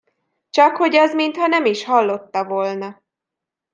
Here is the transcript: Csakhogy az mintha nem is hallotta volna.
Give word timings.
Csakhogy 0.49 0.95
az 0.95 1.13
mintha 1.13 1.47
nem 1.47 1.65
is 1.65 1.83
hallotta 1.83 2.45
volna. 2.45 3.01